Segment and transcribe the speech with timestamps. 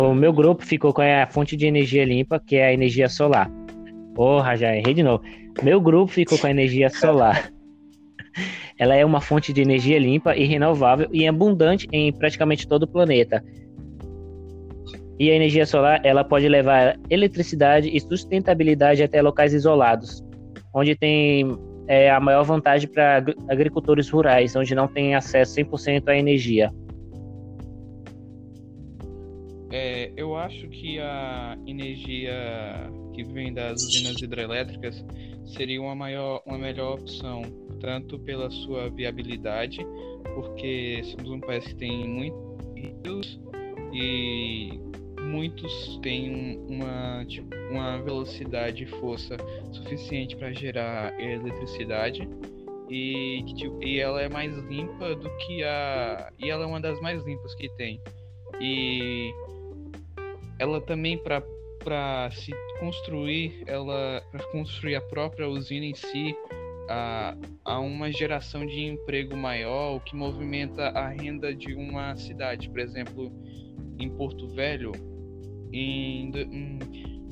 [0.00, 3.50] O meu grupo ficou com a fonte de energia limpa, que é a energia solar.
[4.14, 5.22] Porra, já errei de novo.
[5.62, 7.50] Meu grupo ficou com a energia solar.
[8.78, 12.86] Ela é uma fonte de energia limpa e renovável e abundante em praticamente todo o
[12.86, 13.42] planeta.
[15.18, 20.22] E a energia solar, ela pode levar eletricidade e sustentabilidade até locais isolados,
[20.74, 21.56] onde tem
[21.88, 26.70] é, a maior vantagem para agricultores rurais, onde não tem acesso 100% à energia.
[30.36, 32.34] Eu acho que a energia
[33.14, 35.02] que vem das usinas hidrelétricas
[35.46, 37.42] seria uma, maior, uma melhor opção,
[37.80, 39.78] tanto pela sua viabilidade,
[40.34, 43.40] porque somos um país que tem muitos
[43.92, 44.78] e
[45.22, 49.36] muitos têm uma, tipo, uma velocidade e força
[49.72, 52.28] suficiente para gerar eletricidade.
[52.90, 57.00] E, tipo, e ela é mais limpa do que a e ela é uma das
[57.00, 58.00] mais limpas que tem.
[58.60, 59.32] E
[60.58, 61.42] ela também para
[61.84, 66.34] para se construir ela para construir a própria usina em si
[66.88, 72.68] a, a uma geração de emprego maior o que movimenta a renda de uma cidade.
[72.68, 73.32] Por exemplo
[73.98, 74.92] em Porto Velho
[75.72, 76.78] em, em,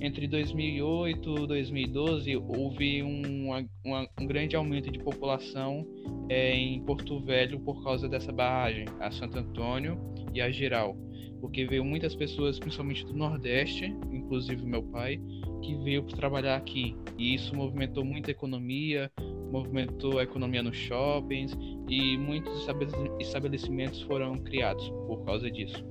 [0.00, 3.48] entre 2008 e 2012 houve um,
[4.20, 5.86] um grande aumento de população
[6.28, 9.98] é, em Porto Velho por causa dessa barragem, a Santo Antônio
[10.32, 10.96] e a Geral,
[11.44, 15.20] porque veio muitas pessoas, principalmente do Nordeste, inclusive meu pai,
[15.60, 19.12] que veio para trabalhar aqui e isso movimentou muito a economia,
[19.52, 21.54] movimentou a economia nos shoppings
[21.86, 22.66] e muitos
[23.20, 25.84] estabelecimentos foram criados por causa disso.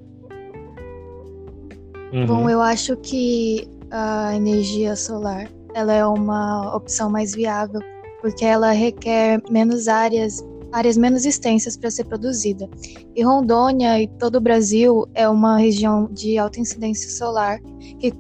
[2.12, 2.26] Uhum.
[2.26, 7.80] Bom, eu acho que a energia solar ela é uma opção mais viável
[8.22, 10.44] porque ela requer menos áreas
[10.74, 12.68] áreas menos extensas para ser produzida.
[13.16, 17.60] E Rondônia e todo o Brasil é uma região de alta incidência solar
[18.00, 18.12] que,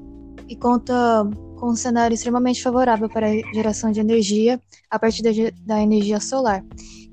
[0.61, 1.27] conta
[1.59, 4.61] com um cenário extremamente favorável para a geração de energia
[4.91, 5.31] a partir da,
[5.65, 6.63] da energia solar.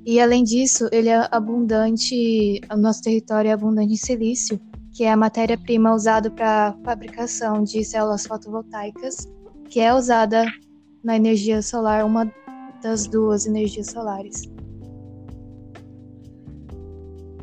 [0.05, 4.61] E além disso, ele é abundante, o nosso território é abundante em silício,
[4.93, 9.27] que é a matéria-prima usada para fabricação de células fotovoltaicas,
[9.71, 10.45] que é usada
[11.03, 12.31] na energia solar, uma
[12.83, 14.51] das duas energias solares.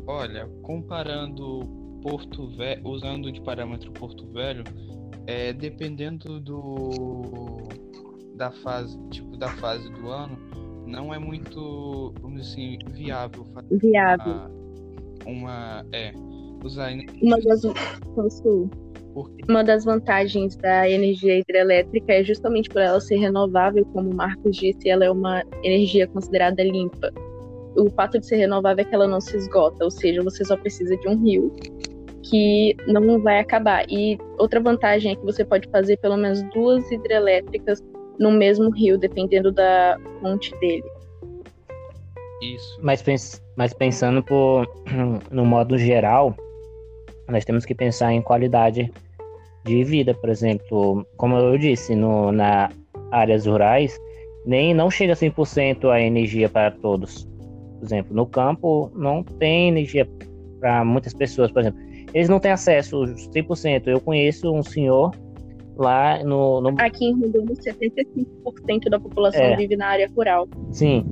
[0.08, 1.60] Olha, comparando
[2.02, 4.64] Porto Velho, usando de parâmetro Porto Velho,
[5.26, 7.68] é, dependendo do
[8.34, 10.38] da fase, tipo da fase do ano,
[10.86, 14.32] não é muito, vamos dizer assim, viável fazer viável.
[15.26, 16.12] Uma, uma é,
[16.64, 16.90] usar
[17.20, 17.62] uma das,
[19.46, 24.56] uma das vantagens da energia hidrelétrica é justamente por ela ser renovável, como o Marcos
[24.56, 27.12] disse, ela é uma energia considerada limpa.
[27.78, 30.56] O fato de ser renovável é que ela não se esgota, ou seja, você só
[30.56, 31.54] precisa de um rio
[32.22, 33.84] que não vai acabar.
[33.88, 37.82] E outra vantagem é que você pode fazer pelo menos duas hidrelétricas
[38.18, 40.84] no mesmo rio, dependendo da fonte dele.
[42.42, 42.78] Isso.
[42.82, 44.66] Mas, pens mas pensando por,
[45.30, 46.34] no modo geral,
[47.28, 48.90] nós temos que pensar em qualidade
[49.64, 52.70] de vida, por exemplo, como eu disse, no, na
[53.10, 53.98] áreas rurais,
[54.46, 57.28] nem não chega a 100% a energia para todos.
[57.78, 60.08] Por exemplo, no campo não tem energia
[60.60, 61.80] para muitas pessoas, por exemplo.
[62.12, 63.86] Eles não têm acesso 100%.
[63.86, 65.14] Eu conheço um senhor
[65.76, 66.60] lá no...
[66.60, 66.74] no...
[66.78, 69.56] Aqui em Rondônia, 75% da população é.
[69.56, 70.48] vive na área rural.
[70.72, 71.06] Sim.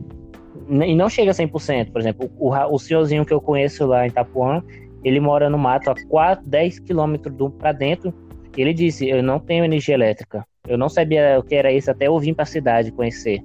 [0.69, 1.93] E não chega a 100%.
[1.93, 4.63] Por exemplo, o, o senhorzinho que eu conheço lá em Itapuã,
[5.05, 8.13] ele mora no mato a 4, 10 quilômetros para dentro.
[8.57, 10.45] Ele disse: Eu não tenho energia elétrica.
[10.67, 13.41] Eu não sabia o que era isso até eu vim para a cidade conhecer.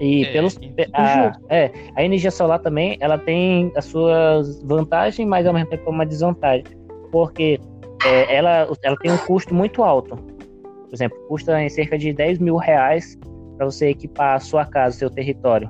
[0.00, 0.58] E é, pelos
[0.92, 5.90] a, é, a energia solar também, ela tem as suas vantagens, mas ao mesmo tempo
[5.90, 6.64] uma desvantagem,
[7.10, 7.58] porque
[8.04, 10.16] é, ela, ela tem um custo muito alto.
[10.16, 13.18] Por exemplo, custa em cerca de 10 mil reais
[13.56, 15.68] para você equipar a sua casa, seu território.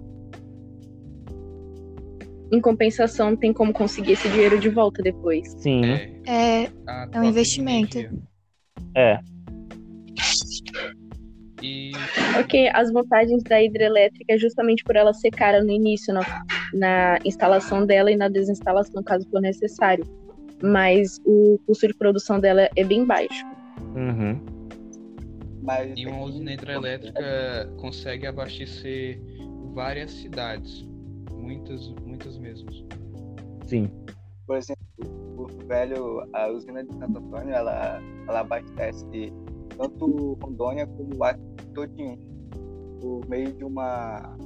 [2.52, 5.54] Em compensação, tem como conseguir esse dinheiro de volta depois.
[5.58, 5.84] Sim.
[5.84, 6.70] É, é,
[7.12, 7.98] é um investimento.
[8.94, 9.18] É.
[11.62, 11.92] E...
[12.38, 17.18] Ok, as vantagens da hidrelétrica é justamente por ela ser cara no início, na, na
[17.24, 20.04] instalação dela e na desinstalação, caso for necessário.
[20.62, 23.44] Mas o custo de produção dela é bem baixo.
[23.94, 24.40] Uhum.
[25.62, 29.20] Mas e uma usina hidrelétrica consegue abastecer
[29.74, 30.88] várias cidades
[31.48, 32.68] muitas, muitas mesmo.
[33.66, 33.90] Sim.
[34.46, 34.82] Por exemplo,
[35.36, 39.32] o velho, a usina de Santo Antônio, ela, ela abastece
[39.76, 41.42] tanto Rondônia como o Acre
[41.78, 42.18] todinho
[43.00, 44.36] por meio de uma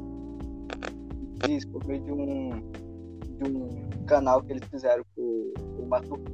[1.47, 2.51] diz por meio de um
[3.39, 6.33] de um canal que eles fizeram pro, pro Matuca.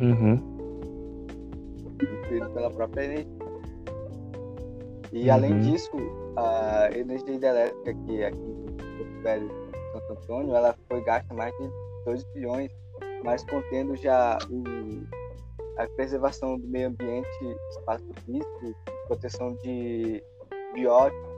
[0.00, 0.54] Uhum.
[2.52, 3.32] Pela própria energia.
[5.12, 5.32] E uhum.
[5.32, 5.60] além uhum.
[5.60, 5.96] disso,
[6.36, 9.48] a energia hidrelétrica que aqui no Velho
[9.92, 11.70] Santo Antônio, ela foi gasta mais de
[12.04, 12.70] 2 bilhões,
[13.24, 14.62] mas contendo já o,
[15.78, 17.28] a preservação do meio ambiente,
[17.70, 18.74] espaço físico,
[19.06, 20.22] proteção de
[20.74, 21.34] bióticos,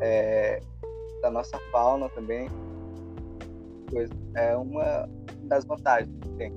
[0.00, 0.60] é,
[1.22, 2.48] da nossa fauna também.
[3.90, 4.12] Coisa.
[4.34, 5.08] É uma
[5.44, 6.52] das vantagens que tem.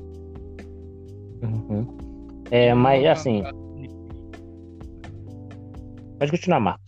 [1.44, 1.98] Uhum.
[2.52, 3.44] É, mas assim.
[6.20, 6.81] Pode continuar, Marcos.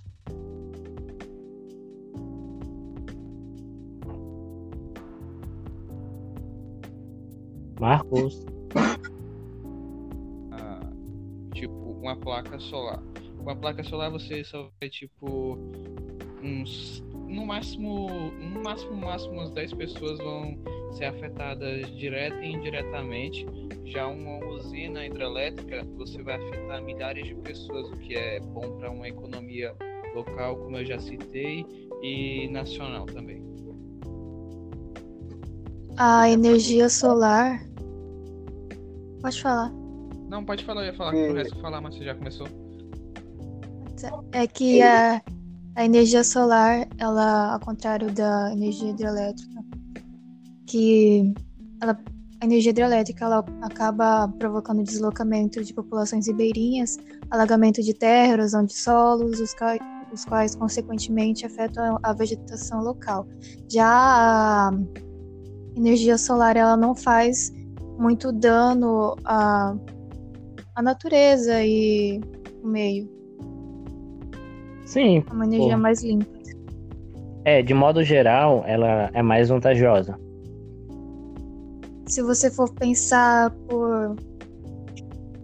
[7.83, 8.45] Marcos.
[10.51, 10.89] Ah,
[11.53, 13.03] tipo, uma placa solar.
[13.43, 15.57] Com a placa solar você só vai, tipo,
[16.41, 17.03] uns.
[17.27, 18.07] No máximo,
[18.39, 20.57] no máximo, máximo, umas 10 pessoas vão
[20.93, 23.45] ser afetadas direta e indiretamente.
[23.83, 28.91] Já uma usina hidrelétrica, você vai afetar milhares de pessoas, o que é bom para
[28.91, 29.75] uma economia
[30.15, 31.65] local, como eu já citei,
[32.01, 33.43] e nacional também.
[35.97, 37.72] A energia solar.
[39.23, 39.71] Pode falar.
[40.27, 42.45] Não, pode falar, eu ia falar que o resto falar, mas você já começou.
[44.33, 45.21] É que a,
[45.77, 49.63] a energia solar, ela, ao contrário da energia hidrelétrica,
[50.67, 51.33] que
[51.81, 51.97] ela,
[52.41, 56.97] a energia hidrelétrica ela acaba provocando deslocamento de populações ribeirinhas,
[57.31, 59.55] alagamento de terra, erosão de solos, os,
[60.11, 63.25] os quais consequentemente afetam a vegetação local.
[63.71, 64.71] Já a
[65.77, 67.53] energia solar ela não faz
[67.97, 69.75] muito dano à,
[70.75, 72.21] à natureza e
[72.63, 73.09] o meio.
[74.85, 75.23] Sim.
[75.29, 75.81] É uma energia pô.
[75.81, 76.43] mais limpa.
[77.45, 80.17] É, de modo geral, ela é mais vantajosa.
[82.05, 84.15] Se você for pensar por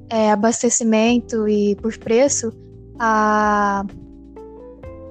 [0.09, 2.51] é, abastecimento e por preço,
[2.99, 3.85] a,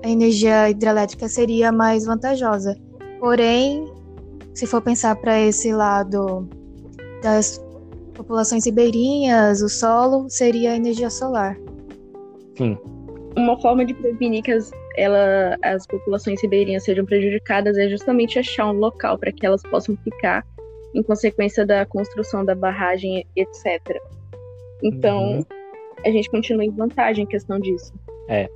[0.02, 2.76] a energia hidrelétrica seria mais vantajosa.
[3.20, 3.85] Porém,
[4.55, 6.49] se for pensar para esse lado
[7.23, 7.65] das
[8.15, 11.56] populações ribeirinhas, o solo, seria a energia solar.
[12.56, 12.76] Sim
[13.38, 18.67] uma forma de prevenir que as, ela, as populações ribeirinhas sejam prejudicadas é justamente achar
[18.67, 20.44] um local para que elas possam ficar
[20.94, 23.81] em consequência da construção da barragem, etc.
[24.82, 25.44] Então, uhum.
[26.05, 27.93] a gente continua em vantagem em questão disso.
[28.29, 28.49] É.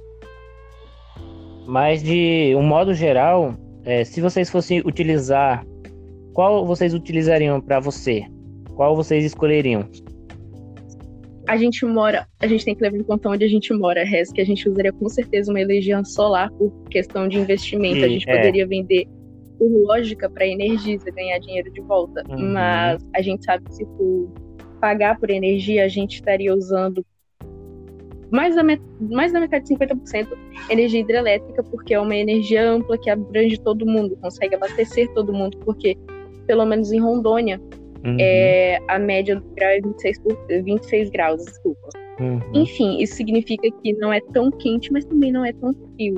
[1.66, 3.54] Mas, de um modo geral,
[3.84, 5.64] é, se vocês fossem utilizar,
[6.32, 8.26] qual vocês utilizariam para você?
[8.74, 9.88] Qual vocês escolheriam?
[11.48, 14.32] a gente mora, a gente tem que levar em conta onde a gente mora, Res,
[14.32, 17.96] que a gente usaria com certeza uma energia solar por questão de investimento.
[17.96, 18.36] Sim, a gente é.
[18.36, 19.06] poderia vender
[19.58, 22.22] por lógica para energia ganhar dinheiro de volta.
[22.28, 22.52] Uhum.
[22.52, 24.30] Mas a gente sabe que se for
[24.80, 27.04] pagar por energia, a gente estaria usando
[28.30, 28.62] mais da,
[28.98, 30.28] mais da metade, 50%,
[30.70, 35.58] energia hidrelétrica, porque é uma energia ampla que abrange todo mundo, consegue abastecer todo mundo,
[35.58, 35.98] porque,
[36.46, 37.60] pelo menos em Rondônia,
[38.04, 38.16] Uhum.
[38.18, 40.20] É, a média do grau é 26,
[40.64, 41.88] 26 graus, desculpa.
[42.20, 42.40] Uhum.
[42.54, 46.16] Enfim, isso significa que não é tão quente, mas também não é tão frio.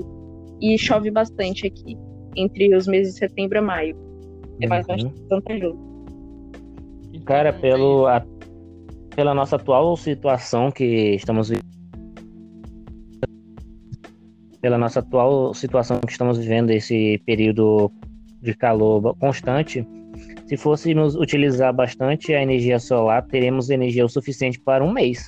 [0.61, 1.97] E chove bastante aqui,
[2.37, 3.97] entre os meses de setembro a maio.
[4.61, 5.13] É bastante uhum.
[5.29, 5.79] vantajoso.
[7.27, 8.25] Cara, pelo, a,
[9.15, 11.75] pela nossa atual situação que estamos vivendo,
[14.61, 17.93] pela nossa atual situação que estamos vivendo, esse período
[18.41, 19.87] de calor constante,
[20.47, 25.27] se fôssemos utilizar bastante a energia solar, teremos energia o suficiente para um mês.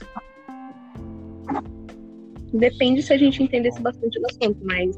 [2.52, 4.96] Depende se a gente entendesse bastante do assunto, mas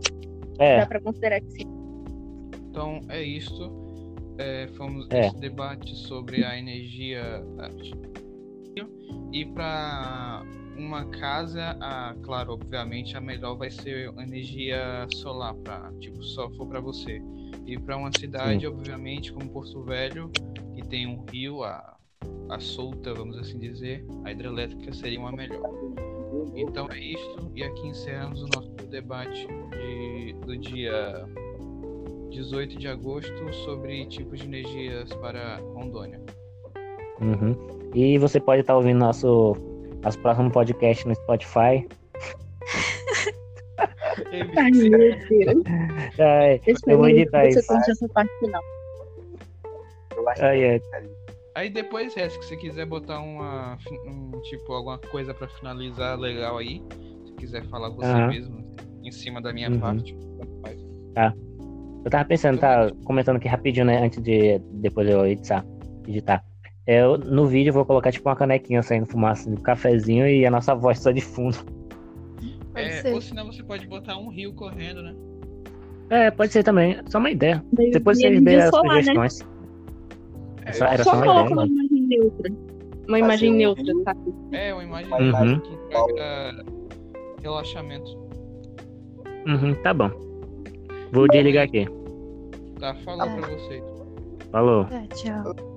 [0.58, 0.80] é.
[0.80, 1.66] dá para considerar que sim.
[2.70, 3.72] Então é isto.
[4.38, 5.26] É, fomos é.
[5.26, 7.42] esse debate sobre a energia
[9.32, 10.42] e para
[10.76, 16.66] uma casa, a, claro, obviamente a melhor vai ser energia solar para tipo só for
[16.66, 17.20] para você.
[17.68, 18.66] E para uma cidade, Sim.
[18.66, 20.30] obviamente, como Porto Velho,
[20.74, 21.98] que tem um rio, a,
[22.48, 25.70] a solta, vamos assim dizer, a hidrelétrica seria uma melhor.
[26.54, 31.28] Então é isso, e aqui encerramos o nosso debate de, do dia
[32.30, 36.22] 18 de agosto sobre tipos de energias para Rondônia.
[37.20, 37.54] Uhum.
[37.94, 39.54] E você pode estar ouvindo nosso,
[40.02, 41.86] nosso próximo podcast no Spotify.
[44.56, 45.64] Ai, meu Deus.
[46.18, 47.62] Ai, eu vou editar isso.
[47.62, 48.62] Você essa parte final.
[50.40, 50.82] Ai, ai.
[51.54, 56.82] Aí depois, se você quiser botar uma, um, tipo, alguma coisa pra finalizar legal aí,
[57.26, 58.28] se quiser falar você uhum.
[58.28, 59.80] mesmo, em cima da minha uhum.
[59.80, 60.16] parte,
[61.14, 61.34] Tá.
[62.04, 65.64] Eu tava pensando, tá comentando aqui rapidinho, né, antes de depois eu editar.
[66.06, 66.44] editar.
[66.86, 70.50] Eu, no vídeo eu vou colocar tipo uma canequinha saindo fumaça, um cafezinho e a
[70.50, 71.58] nossa voz só de fundo.
[73.04, 75.14] É, ou senão você pode botar um rio correndo, né?
[76.10, 76.98] É, pode ser também.
[77.08, 77.62] Só uma ideia.
[77.72, 79.40] Depois vocês dêem as solar, sugestões.
[79.40, 79.46] Né?
[80.64, 81.48] É, só, era só, só uma ideia.
[81.48, 82.52] Uma imagem neutra.
[83.08, 84.34] Uma imagem neutra, sabe?
[84.52, 85.60] É, uma imagem uhum.
[85.60, 86.64] que traga
[87.42, 88.10] relaxamento.
[89.46, 90.10] Uhum, tá bom.
[91.12, 91.86] Vou desligar aqui.
[92.78, 93.36] Tá, falou é.
[93.36, 93.84] pra vocês.
[94.50, 94.86] Falou.
[94.90, 95.67] É, tchau.